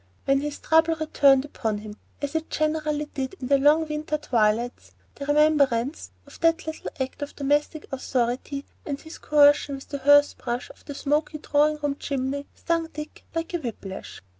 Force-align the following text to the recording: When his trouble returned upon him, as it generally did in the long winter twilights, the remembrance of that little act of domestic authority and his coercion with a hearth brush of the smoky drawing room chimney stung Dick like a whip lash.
When 0.25 0.41
his 0.41 0.57
trouble 0.57 0.95
returned 0.95 1.45
upon 1.45 1.77
him, 1.77 1.95
as 2.23 2.33
it 2.33 2.49
generally 2.49 3.05
did 3.13 3.35
in 3.39 3.49
the 3.49 3.59
long 3.59 3.87
winter 3.87 4.17
twilights, 4.17 4.93
the 5.13 5.27
remembrance 5.27 6.09
of 6.25 6.39
that 6.39 6.65
little 6.65 6.89
act 6.99 7.21
of 7.21 7.35
domestic 7.35 7.85
authority 7.93 8.65
and 8.83 8.99
his 8.99 9.19
coercion 9.19 9.75
with 9.75 9.93
a 9.93 9.99
hearth 9.99 10.39
brush 10.39 10.71
of 10.71 10.83
the 10.85 10.95
smoky 10.95 11.37
drawing 11.37 11.77
room 11.83 11.97
chimney 11.99 12.47
stung 12.55 12.87
Dick 12.87 13.25
like 13.35 13.53
a 13.53 13.59
whip 13.59 13.85
lash. 13.85 14.23